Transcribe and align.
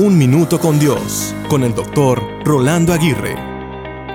Un 0.00 0.16
Minuto 0.16 0.60
con 0.60 0.78
Dios, 0.78 1.34
con 1.48 1.64
el 1.64 1.74
doctor 1.74 2.22
Rolando 2.44 2.92
Aguirre. 2.92 3.34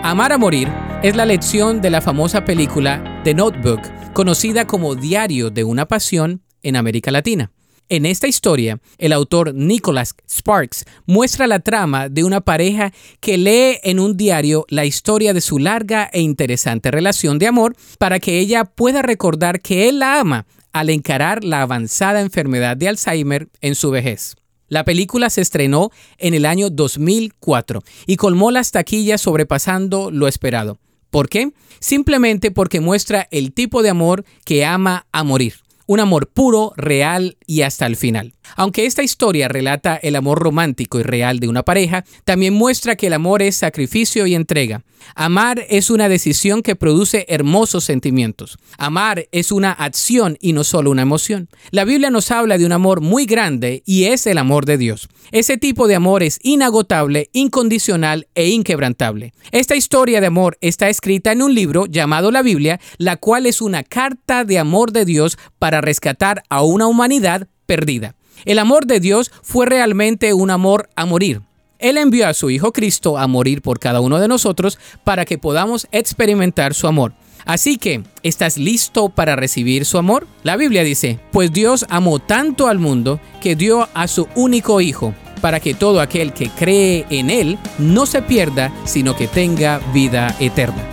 Amar 0.02 0.32
a 0.32 0.38
morir 0.38 0.71
es 1.04 1.17
la 1.17 1.25
lección 1.25 1.82
de 1.82 1.90
la 1.90 2.00
famosa 2.00 2.46
película 2.46 3.21
The 3.25 3.33
Notebook, 3.33 3.82
conocida 4.14 4.66
como 4.66 4.96
Diario 4.96 5.50
de 5.50 5.66
una 5.66 5.85
Pasión 5.85 6.42
en 6.61 6.77
América 6.77 7.11
Latina. 7.11 7.51
En 7.90 8.05
esta 8.05 8.30
historia, 8.30 8.80
el 8.98 9.11
autor 9.11 9.54
Nicholas 9.54 10.16
Sparks 10.25 10.86
muestra 11.05 11.48
la 11.48 11.59
trama 11.59 12.07
de 12.07 12.23
una 12.23 12.39
pareja 12.39 12.93
que 13.20 13.38
lee 13.38 13.79
en 13.84 14.00
un 14.00 14.15
diario 14.15 14.65
la 14.70 14.86
historia 14.86 15.34
de 15.34 15.41
su 15.41 15.59
larga 15.59 16.09
e 16.13 16.21
interesante 16.21 16.91
relación 16.91 17.39
de 17.39 17.47
amor 17.47 17.75
para 18.00 18.21
que 18.21 18.39
ella 18.39 18.63
pueda 18.63 19.02
recordar 19.02 19.59
que 19.59 19.89
él 19.89 20.00
la 20.00 20.21
ama 20.21 20.45
al 20.71 20.89
encarar 20.89 21.43
la 21.43 21.61
avanzada 21.61 22.21
enfermedad 22.21 22.77
de 22.77 22.88
Alzheimer 22.88 23.50
en 23.59 23.75
su 23.75 23.91
vejez. 23.91 24.38
La 24.74 24.84
película 24.84 25.30
se 25.30 25.42
estrenó 25.42 25.92
en 26.18 26.34
el 26.34 26.48
año 26.48 26.71
2004 26.71 27.84
y 28.07 28.16
colmó 28.16 28.50
las 28.50 28.71
taquillas 28.71 29.21
sobrepasando 29.21 30.10
lo 30.10 30.28
esperado. 30.28 30.80
¿Por 31.11 31.30
qué? 31.30 31.52
Simplemente 31.80 32.49
porque 32.49 32.80
muestra 32.80 33.27
el 33.30 33.53
tipo 33.53 33.83
de 33.83 33.91
amor 33.91 34.25
que 34.45 34.66
ama 34.66 35.05
a 35.11 35.23
morir 35.23 35.62
un 35.85 35.99
amor 35.99 36.27
puro, 36.27 36.73
real 36.75 37.37
y 37.45 37.61
hasta 37.61 37.85
el 37.85 37.95
final. 37.95 38.33
Aunque 38.55 38.85
esta 38.85 39.03
historia 39.03 39.47
relata 39.47 39.95
el 39.95 40.15
amor 40.15 40.39
romántico 40.39 40.99
y 40.99 41.03
real 41.03 41.39
de 41.39 41.47
una 41.47 41.63
pareja, 41.63 42.05
también 42.23 42.53
muestra 42.53 42.95
que 42.95 43.07
el 43.07 43.13
amor 43.13 43.41
es 43.41 43.55
sacrificio 43.55 44.27
y 44.27 44.35
entrega. 44.35 44.83
Amar 45.15 45.65
es 45.69 45.89
una 45.89 46.09
decisión 46.09 46.61
que 46.61 46.75
produce 46.75 47.25
hermosos 47.29 47.83
sentimientos. 47.83 48.57
Amar 48.77 49.27
es 49.31 49.51
una 49.51 49.71
acción 49.71 50.38
y 50.39 50.53
no 50.53 50.63
solo 50.63 50.91
una 50.91 51.01
emoción. 51.01 51.49
La 51.71 51.85
Biblia 51.85 52.09
nos 52.09 52.31
habla 52.31 52.57
de 52.57 52.65
un 52.65 52.71
amor 52.71 53.02
muy 53.02 53.25
grande 53.25 53.83
y 53.85 54.05
es 54.05 54.27
el 54.27 54.38
amor 54.38 54.65
de 54.65 54.77
Dios. 54.77 55.09
Ese 55.31 55.57
tipo 55.57 55.88
de 55.88 55.95
amor 55.95 56.23
es 56.23 56.39
inagotable, 56.43 57.29
incondicional 57.33 58.27
e 58.35 58.49
inquebrantable. 58.49 59.33
Esta 59.52 59.75
historia 59.75 60.21
de 60.21 60.27
amor 60.27 60.58
está 60.61 60.89
escrita 60.89 61.31
en 61.31 61.41
un 61.41 61.53
libro 61.53 61.86
llamado 61.86 62.31
la 62.31 62.41
Biblia, 62.41 62.80
la 62.97 63.17
cual 63.17 63.45
es 63.45 63.61
una 63.61 63.83
carta 63.83 64.45
de 64.45 64.59
amor 64.59 64.91
de 64.91 65.05
Dios 65.05 65.38
para 65.59 65.72
rescatar 65.81 66.43
a 66.49 66.61
una 66.63 66.88
humanidad 66.88 67.47
perdida. 67.66 68.16
El 68.45 68.59
amor 68.59 68.85
de 68.85 68.99
Dios 68.99 69.31
fue 69.41 69.66
realmente 69.66 70.33
un 70.33 70.49
amor 70.49 70.89
a 70.95 71.05
morir. 71.05 71.41
Él 71.80 71.97
envió 71.97 72.27
a 72.27 72.33
su 72.33 72.49
Hijo 72.49 72.71
Cristo 72.71 73.17
a 73.17 73.27
morir 73.27 73.61
por 73.61 73.80
cada 73.80 73.99
uno 74.02 74.19
de 74.19 74.27
nosotros 74.27 74.80
para 75.03 75.25
que 75.25 75.38
podamos 75.38 75.88
experimentar 75.91 76.73
su 76.73 76.88
amor. 76.88 77.13
Así 77.45 77.77
que, 77.77 78.03
¿estás 78.23 78.57
listo 78.57 79.09
para 79.09 79.35
recibir 79.35 79.85
su 79.85 79.97
amor? 79.97 80.27
La 80.43 80.55
Biblia 80.55 80.83
dice, 80.83 81.19
pues 81.31 81.52
Dios 81.52 81.85
amó 81.89 82.19
tanto 82.19 82.67
al 82.67 82.80
mundo 82.80 83.19
que 83.41 83.55
dio 83.55 83.89
a 83.93 84.08
su 84.08 84.27
único 84.35 84.80
Hijo, 84.80 85.13
para 85.41 85.59
que 85.59 85.73
todo 85.73 85.99
aquel 85.99 86.31
que 86.31 86.49
cree 86.49 87.05
en 87.09 87.30
Él 87.30 87.59
no 87.80 88.05
se 88.05 88.21
pierda, 88.21 88.73
sino 88.85 89.15
que 89.17 89.27
tenga 89.27 89.80
vida 89.93 90.33
eterna. 90.39 90.92